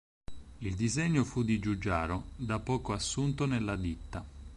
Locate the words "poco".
2.57-2.91